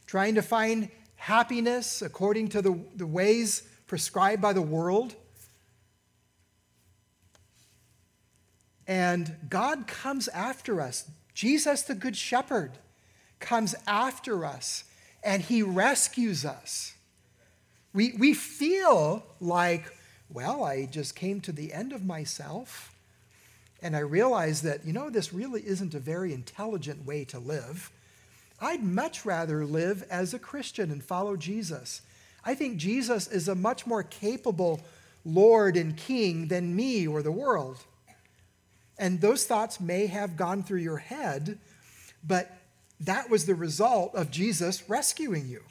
[0.06, 5.14] trying to find happiness according to the, the ways prescribed by the world.
[8.86, 11.10] And God comes after us.
[11.34, 12.72] Jesus, the Good Shepherd,
[13.38, 14.84] comes after us
[15.22, 16.94] and he rescues us.
[17.92, 19.92] We, we feel like
[20.32, 22.91] well, I just came to the end of myself
[23.82, 27.90] and I realized that, you know, this really isn't a very intelligent way to live.
[28.60, 32.02] I'd much rather live as a Christian and follow Jesus.
[32.44, 34.80] I think Jesus is a much more capable
[35.24, 37.78] Lord and King than me or the world.
[38.98, 41.58] And those thoughts may have gone through your head,
[42.22, 42.56] but
[43.00, 45.62] that was the result of Jesus rescuing you.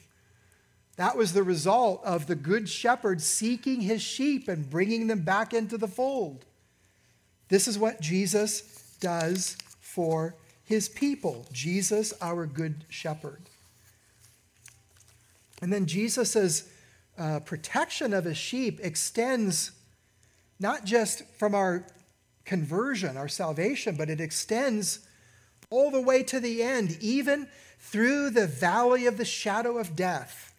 [0.97, 5.54] That was the result of the good shepherd seeking his sheep and bringing them back
[5.54, 6.45] into the fold.
[7.51, 8.61] This is what Jesus
[9.01, 11.45] does for his people.
[11.51, 13.41] Jesus, our good shepherd.
[15.61, 16.63] And then Jesus'
[17.17, 19.71] uh, protection of his sheep extends
[20.61, 21.85] not just from our
[22.45, 24.99] conversion, our salvation, but it extends
[25.69, 27.47] all the way to the end, even
[27.79, 30.53] through the valley of the shadow of death.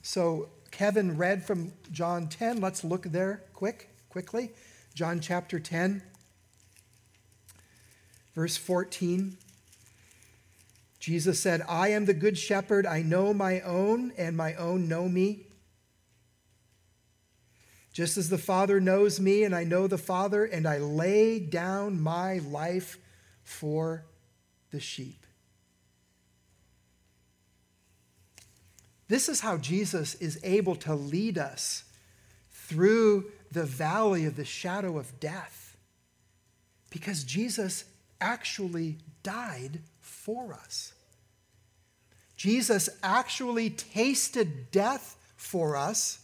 [0.00, 2.60] So Kevin read from John 10.
[2.60, 4.52] Let's look there quick, quickly.
[4.96, 6.00] John chapter 10,
[8.34, 9.36] verse 14.
[10.98, 12.86] Jesus said, I am the good shepherd.
[12.86, 15.48] I know my own, and my own know me.
[17.92, 22.00] Just as the Father knows me, and I know the Father, and I lay down
[22.00, 22.96] my life
[23.44, 24.06] for
[24.70, 25.26] the sheep.
[29.08, 31.84] This is how Jesus is able to lead us
[32.50, 33.26] through
[33.56, 35.78] the valley of the shadow of death.
[36.90, 37.84] Because Jesus
[38.20, 40.92] actually died for us.
[42.36, 46.20] Jesus actually tasted death for us.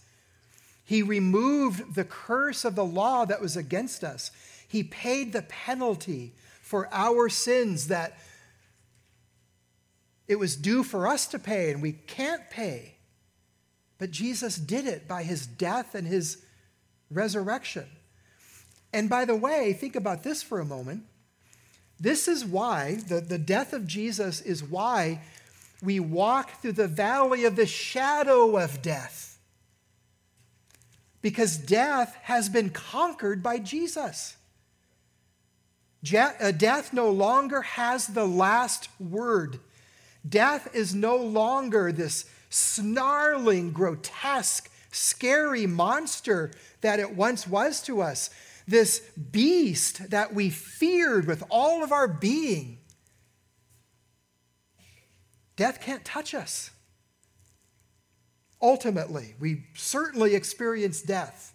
[0.85, 4.31] He removed the curse of the law that was against us.
[4.69, 8.19] He paid the penalty for our sins that
[10.29, 12.97] it was due for us to pay and we can't pay.
[13.97, 16.45] But Jesus did it by his death and his
[17.13, 17.87] resurrection.
[18.93, 21.05] And by the way, think about this for a moment.
[21.99, 25.21] This is why, the, the death of Jesus is why
[25.83, 29.39] we walk through the valley of the shadow of death.
[31.21, 34.37] Because death has been conquered by Jesus.
[36.13, 39.61] Uh, death no longer has the last word.
[40.29, 48.31] Death is no longer this snarling, grotesque, scary monster that it once was to us,
[48.69, 52.79] this beast that we feared with all of our being.
[55.57, 56.71] Death can't touch us.
[58.61, 61.53] Ultimately, we certainly experience death.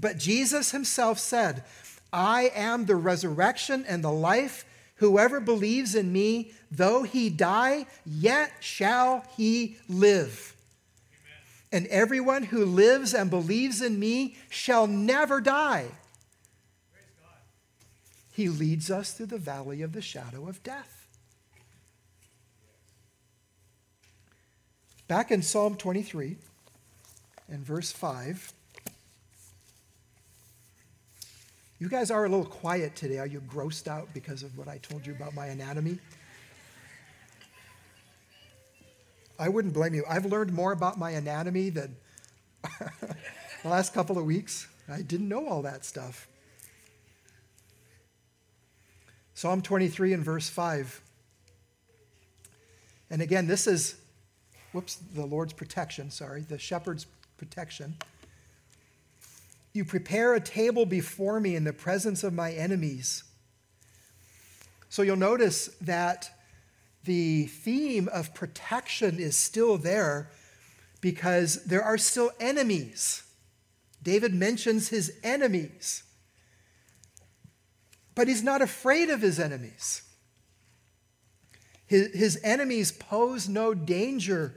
[0.00, 1.64] But Jesus himself said,
[2.12, 4.64] I am the resurrection and the life.
[4.96, 10.54] Whoever believes in me, though he die, yet shall he live.
[11.72, 15.86] And everyone who lives and believes in me shall never die.
[18.32, 21.06] He leads us through the valley of the shadow of death.
[25.06, 26.36] Back in Psalm 23
[27.48, 28.52] and verse 5.
[31.80, 33.18] You guys are a little quiet today.
[33.18, 35.98] Are you grossed out because of what I told you about my anatomy?
[39.40, 40.04] I wouldn't blame you.
[40.06, 41.96] I've learned more about my anatomy than
[42.62, 44.68] the last couple of weeks.
[44.86, 46.28] I didn't know all that stuff.
[49.32, 51.00] Psalm 23 and verse 5.
[53.08, 53.96] And again, this is,
[54.72, 57.06] whoops, the Lord's protection, sorry, the shepherd's
[57.38, 57.96] protection.
[59.72, 63.24] You prepare a table before me in the presence of my enemies.
[64.90, 66.30] So you'll notice that
[67.04, 70.30] the theme of protection is still there
[71.00, 73.22] because there are still enemies.
[74.02, 76.02] David mentions his enemies,
[78.14, 80.02] but he's not afraid of his enemies.
[81.86, 84.54] His, his enemies pose no danger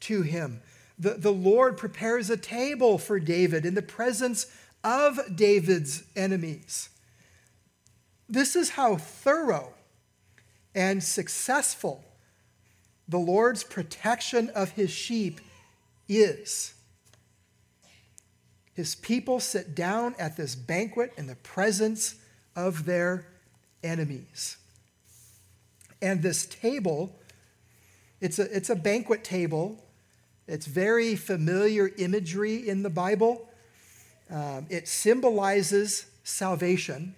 [0.00, 0.60] to him.
[0.98, 4.46] The, the Lord prepares a table for David in the presence
[4.82, 6.90] of David's enemies.
[8.28, 9.72] This is how thorough
[10.74, 12.04] and successful
[13.06, 15.40] the Lord's protection of his sheep
[16.08, 16.74] is.
[18.72, 22.16] His people sit down at this banquet in the presence
[22.56, 23.26] of their
[23.82, 24.56] enemies.
[26.00, 27.14] And this table,
[28.20, 29.84] it's a, it's a banquet table
[30.46, 33.48] it's very familiar imagery in the Bible.
[34.30, 37.14] Um, it symbolizes salvation,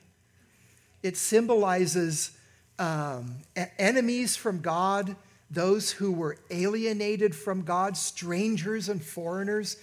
[1.02, 2.32] it symbolizes
[2.78, 3.36] um,
[3.78, 5.16] enemies from God,
[5.50, 9.76] those who were alienated from God, strangers and foreigners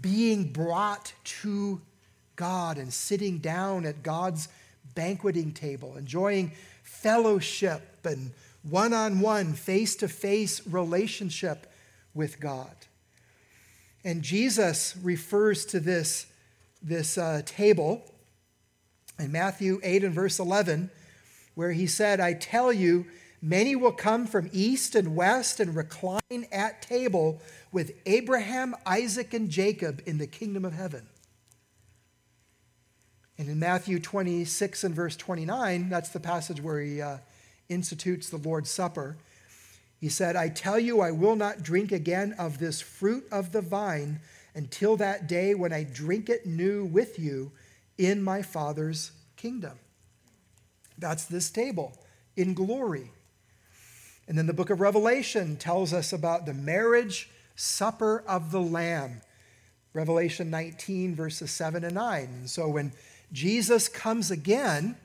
[0.00, 1.80] being brought to
[2.36, 4.48] God and sitting down at God's
[4.94, 8.32] banqueting table, enjoying fellowship and
[8.62, 11.72] one on one, face to face relationship
[12.14, 12.74] with God.
[14.04, 16.26] And Jesus refers to this,
[16.82, 18.02] this uh, table
[19.18, 20.90] in Matthew 8 and verse 11,
[21.56, 23.06] where he said, I tell you,
[23.42, 27.40] many will come from east and west and recline at table
[27.72, 31.08] with Abraham, Isaac, and Jacob in the kingdom of heaven.
[33.38, 37.18] And in Matthew 26 and verse 29, that's the passage where he uh,
[37.68, 39.16] institutes the Lord's Supper.
[39.98, 43.62] He said, I tell you, I will not drink again of this fruit of the
[43.62, 44.20] vine
[44.54, 47.50] until that day when I drink it new with you
[47.96, 49.78] in my Father's kingdom.
[50.98, 51.92] That's this table
[52.36, 53.10] in glory.
[54.28, 59.20] And then the book of Revelation tells us about the marriage supper of the Lamb.
[59.92, 62.22] Revelation 19, verses 7 and 9.
[62.22, 62.92] And so when
[63.32, 64.96] Jesus comes again,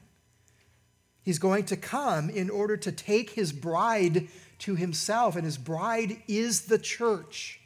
[1.23, 4.27] he's going to come in order to take his bride
[4.59, 7.59] to himself, and his bride is the church,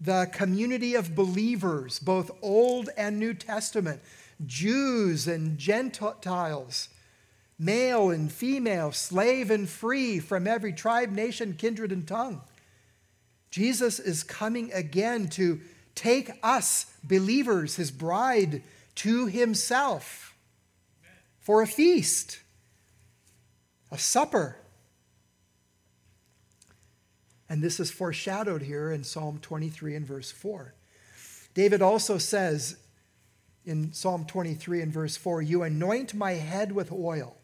[0.00, 4.02] the community of believers, both Old and New Testament,
[4.44, 6.88] Jews and Gentiles,
[7.58, 12.40] male and female, slave and free, from every tribe, nation, kindred, and tongue.
[13.50, 15.60] Jesus is coming again to
[15.94, 18.62] take us, believers, his bride,
[18.96, 20.34] to himself
[21.40, 22.40] for a feast,
[23.90, 24.58] a supper.
[27.48, 30.74] And this is foreshadowed here in Psalm 23 and verse 4.
[31.54, 32.76] David also says
[33.64, 37.37] in Psalm 23 and verse 4 You anoint my head with oil.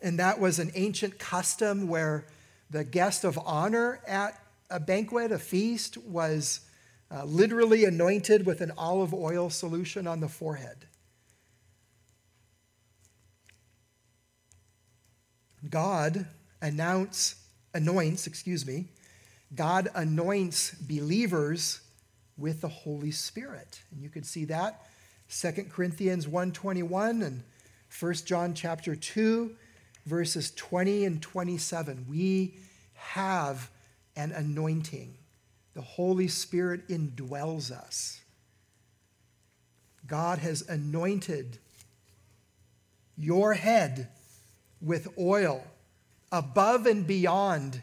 [0.00, 2.26] And that was an ancient custom where
[2.70, 4.40] the guest of honor at
[4.70, 6.60] a banquet, a feast, was
[7.10, 10.86] uh, literally anointed with an olive oil solution on the forehead.
[15.68, 16.26] God
[16.62, 17.36] announce,
[17.74, 18.86] anoints, excuse me,
[19.54, 21.80] God anoints believers
[22.36, 23.80] with the Holy Spirit.
[23.90, 24.86] And you could see that
[25.28, 27.42] 2 Corinthians 1:21 and
[27.98, 29.56] 1 John chapter 2
[30.08, 32.06] verses 20 and 27.
[32.08, 32.54] We
[32.94, 33.70] have
[34.16, 35.14] an anointing.
[35.74, 38.20] The Holy Spirit indwells us.
[40.06, 41.58] God has anointed
[43.16, 44.08] your head
[44.80, 45.64] with oil
[46.32, 47.82] above and beyond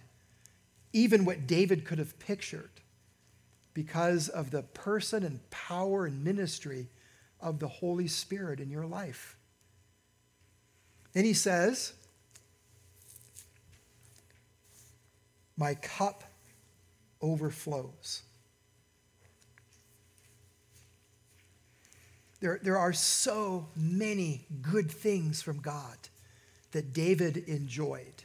[0.93, 2.69] even what David could have pictured
[3.73, 6.88] because of the person and power and ministry
[7.41, 9.38] of the Holy Spirit in your life.
[11.13, 11.93] Then he says,
[15.57, 16.23] My cup
[17.21, 18.21] overflows.
[22.41, 25.97] There, there are so many good things from God
[26.71, 28.23] that David enjoyed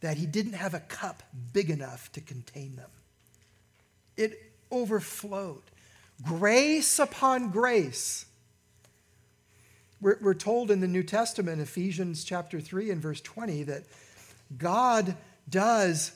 [0.00, 2.90] that he didn't have a cup big enough to contain them.
[4.16, 5.62] It overflowed.
[6.22, 8.26] Grace upon grace.
[10.00, 13.84] We're, we're told in the New Testament, Ephesians chapter 3 and verse 20, that
[14.56, 15.16] God
[15.48, 16.12] does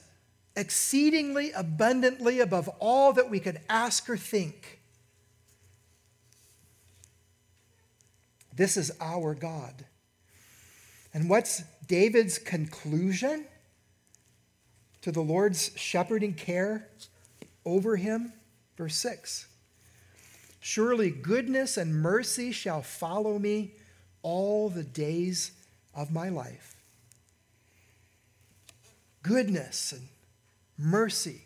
[0.57, 4.81] exceedingly abundantly above all that we could ask or think.
[8.55, 9.85] This is our God.
[11.15, 13.45] And what's David's conclusion
[15.03, 16.89] to the Lord's shepherding care
[17.65, 18.33] over him?
[18.77, 19.47] Verse 6
[20.61, 23.73] Surely goodness and mercy shall follow me
[24.23, 25.53] all the days
[25.95, 26.77] of my life.
[29.23, 30.03] Goodness and
[30.81, 31.43] mercy,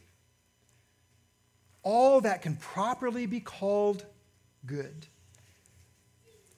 [1.82, 4.04] all that can properly be called
[4.64, 5.06] good.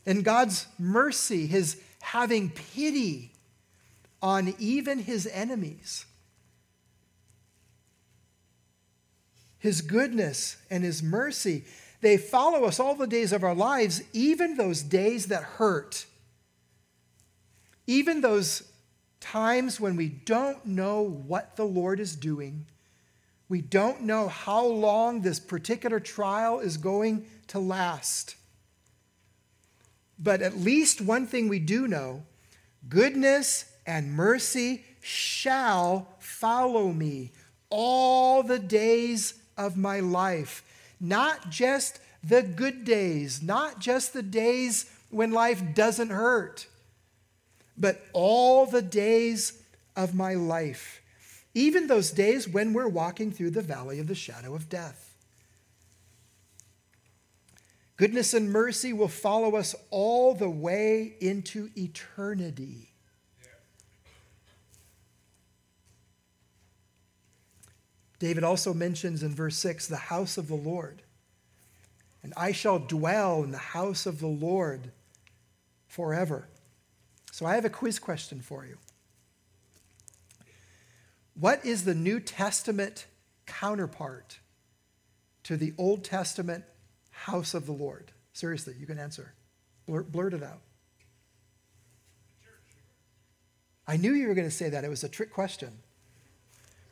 [0.05, 3.33] And God's mercy, his having pity
[4.23, 6.07] on even his enemies,
[9.59, 11.65] his goodness and his mercy,
[12.01, 16.07] they follow us all the days of our lives, even those days that hurt,
[17.87, 18.71] even those
[19.33, 22.67] times when we don't know what the Lord is doing.
[23.49, 28.37] We don't know how long this particular trial is going to last.
[30.19, 32.23] But at least one thing we do know
[32.89, 37.33] goodness and mercy shall follow me
[37.69, 40.63] all the days of my life.
[41.01, 46.67] Not just the good days, not just the days when life doesn't hurt,
[47.79, 49.63] but all the days
[49.95, 51.03] of my life.
[51.55, 55.15] even those days when we're walking through the valley of the shadow of death.
[57.97, 62.91] Goodness and mercy will follow us all the way into eternity.
[68.19, 71.01] David also mentions in verse 6 the house of the Lord.
[72.23, 74.91] And I shall dwell in the house of the Lord
[75.87, 76.49] forever.
[77.37, 78.79] So I have a quiz question for you.
[81.35, 83.05] What is the New Testament
[83.45, 84.39] counterpart
[85.43, 86.65] to the Old Testament
[87.11, 88.11] house of the Lord?
[88.33, 89.35] Seriously, you can answer.
[89.87, 90.63] Blurt, blurt it out.
[93.87, 94.83] I knew you were going to say that.
[94.83, 95.73] It was a trick question.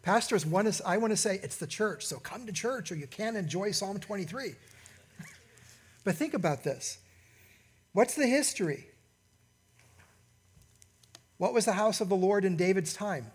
[0.03, 2.97] Pastors want to, I want to say it's the church, so come to church or
[2.97, 4.57] you can't enjoy Psalm 23.
[6.05, 6.99] but think about this.
[7.95, 8.89] What's the history?
[11.39, 13.27] What was the house of the Lord in David's time?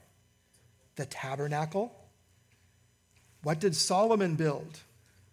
[0.96, 1.94] The tabernacle.
[3.44, 4.80] What did Solomon build?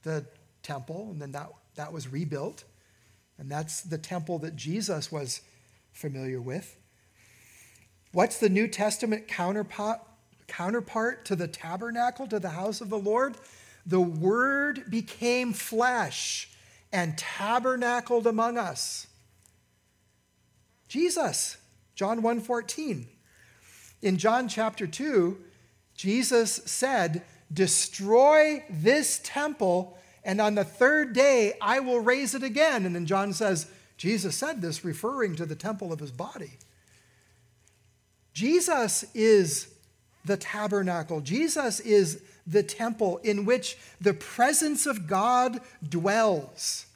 [0.03, 0.27] The
[0.63, 2.65] temple, and then that, that was rebuilt.
[3.39, 5.41] And that's the temple that Jesus was
[5.93, 6.77] familiar with.
[8.13, 10.01] What's the New Testament counterpart,
[10.47, 13.37] counterpart to the tabernacle, to the house of the Lord?
[13.85, 16.51] The Word became flesh
[16.93, 19.07] and tabernacled among us.
[20.89, 21.57] Jesus,
[21.97, 23.09] John 1:14.
[24.03, 25.43] In John chapter 2,
[25.97, 32.85] Jesus said, "Destroy this temple and on the third day I will raise it again.
[32.85, 36.59] And then John says, Jesus said this referring to the temple of his body.
[38.35, 39.69] Jesus is
[40.25, 41.21] the tabernacle.
[41.21, 46.87] Jesus is the temple in which the presence of God dwells.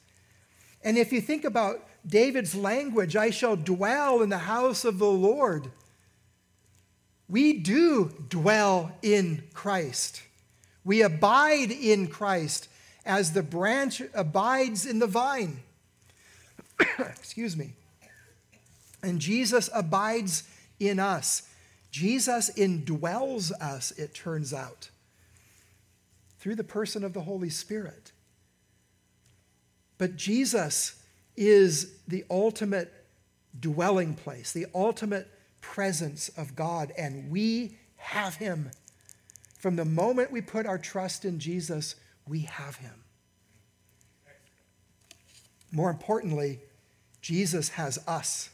[0.83, 5.05] And if you think about David's language, I shall dwell in the house of the
[5.05, 5.71] Lord.
[7.29, 10.23] We do dwell in Christ.
[10.83, 12.67] We abide in Christ
[13.05, 15.59] as the branch abides in the vine.
[16.99, 17.73] Excuse me.
[19.03, 20.43] And Jesus abides
[20.79, 21.43] in us.
[21.91, 24.89] Jesus indwells us, it turns out,
[26.39, 28.11] through the person of the Holy Spirit.
[29.97, 31.00] But Jesus
[31.35, 32.93] is the ultimate
[33.59, 35.27] dwelling place, the ultimate
[35.61, 38.71] presence of God, and we have him.
[39.59, 41.95] From the moment we put our trust in Jesus,
[42.27, 43.03] we have him.
[45.71, 46.59] More importantly,
[47.21, 48.49] Jesus has us.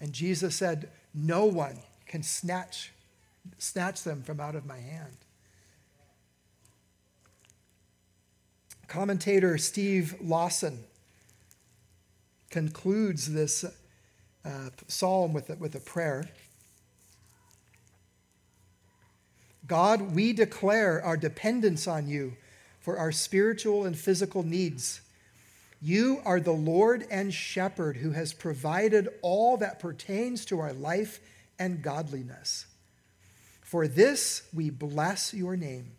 [0.00, 2.92] And Jesus said, No one can snatch,
[3.58, 5.16] snatch them from out of my hand.
[8.86, 10.84] Commentator Steve Lawson
[12.50, 13.64] concludes this
[14.44, 16.28] uh, psalm with a, with a prayer.
[19.66, 22.36] God, we declare our dependence on you
[22.80, 25.02] for our spiritual and physical needs.
[25.82, 31.20] You are the Lord and shepherd who has provided all that pertains to our life
[31.58, 32.66] and godliness.
[33.60, 35.92] For this we bless your name.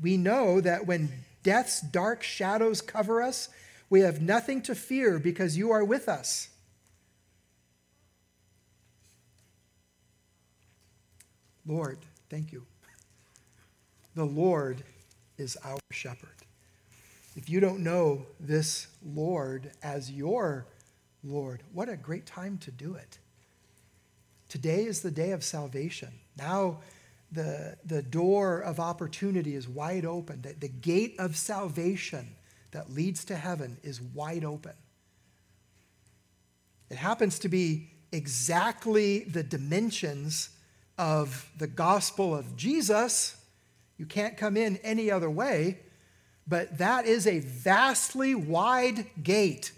[0.00, 1.08] We know that when
[1.42, 3.48] death's dark shadows cover us,
[3.88, 6.48] we have nothing to fear because you are with us.
[11.66, 11.98] Lord,
[12.30, 12.64] thank you.
[14.14, 14.82] The Lord
[15.36, 16.30] is our shepherd.
[17.36, 20.66] If you don't know this Lord as your
[21.22, 23.18] Lord, what a great time to do it.
[24.48, 26.12] Today is the day of salvation.
[26.38, 26.78] Now,
[27.32, 30.42] the, the door of opportunity is wide open.
[30.42, 32.28] The, the gate of salvation
[32.76, 34.74] that leads to heaven is wide open.
[36.90, 40.50] It happens to be exactly the dimensions
[40.98, 43.34] of the gospel of Jesus.
[43.96, 45.78] You can't come in any other way,
[46.46, 49.72] but that is a vastly wide gate.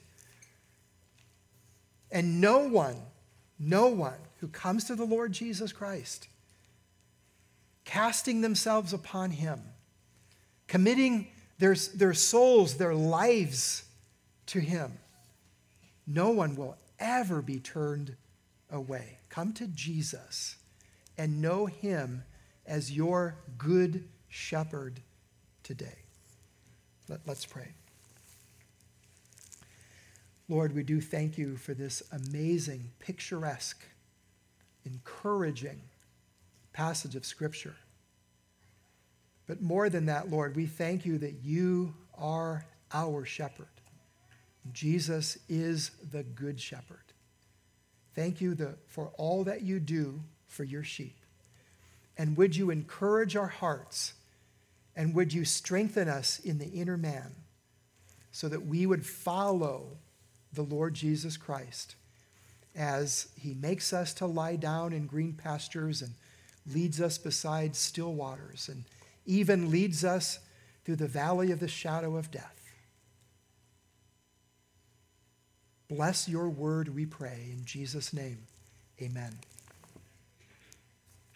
[2.10, 2.96] And no one,
[3.60, 6.26] no one who comes to the Lord Jesus Christ,
[7.84, 9.62] casting themselves upon him,
[10.66, 11.28] committing
[11.58, 13.84] their, their souls, their lives
[14.46, 14.98] to him,
[16.06, 18.16] no one will ever be turned
[18.70, 19.18] away.
[19.28, 20.56] Come to Jesus
[21.16, 22.22] and know him
[22.66, 25.00] as your good shepherd
[25.62, 25.98] today.
[27.08, 27.68] Let, us pray.
[30.48, 33.82] Lord, we do thank you for this amazing, picturesque,
[34.84, 35.80] encouraging
[36.72, 37.76] passage of Scripture.
[39.48, 43.66] But more than that, Lord, we thank you that you are our shepherd.
[44.72, 46.98] Jesus is the good shepherd.
[48.14, 51.16] Thank you the, for all that you do for your sheep.
[52.18, 54.12] And would you encourage our hearts?
[54.94, 57.34] And would you strengthen us in the inner man
[58.32, 59.96] so that we would follow
[60.52, 61.94] the Lord Jesus Christ
[62.76, 66.12] as he makes us to lie down in green pastures and
[66.66, 68.84] leads us beside still waters and
[69.28, 70.40] even leads us
[70.84, 72.72] through the valley of the shadow of death.
[75.88, 77.48] Bless your word, we pray.
[77.52, 78.38] In Jesus' name,
[79.00, 79.38] amen.